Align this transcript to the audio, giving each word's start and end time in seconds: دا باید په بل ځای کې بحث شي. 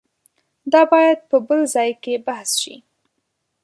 دا 0.71 0.81
باید 0.91 1.19
په 1.29 1.37
بل 1.47 1.59
ځای 1.75 1.91
کې 2.03 2.13
بحث 2.27 2.49
شي. 2.61 2.75